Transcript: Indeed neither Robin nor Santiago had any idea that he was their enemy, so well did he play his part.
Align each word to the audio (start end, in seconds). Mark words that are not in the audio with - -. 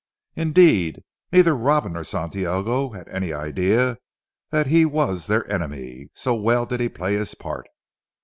Indeed 0.35 1.03
neither 1.31 1.55
Robin 1.55 1.93
nor 1.93 2.03
Santiago 2.03 2.89
had 2.89 3.07
any 3.09 3.31
idea 3.33 3.99
that 4.49 4.65
he 4.65 4.83
was 4.83 5.27
their 5.27 5.47
enemy, 5.47 6.09
so 6.15 6.33
well 6.33 6.65
did 6.65 6.79
he 6.79 6.89
play 6.89 7.13
his 7.13 7.35
part. 7.35 7.67